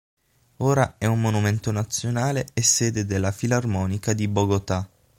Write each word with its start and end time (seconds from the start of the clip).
Ora 0.63 0.95
è 0.97 1.05
un 1.05 1.21
monumento 1.21 1.69
nazionale 1.71 2.47
e 2.55 2.63
sede 2.63 3.05
della 3.05 3.31
Filarmonica 3.31 4.13
di 4.13 4.27
Bogotà. 4.27 4.89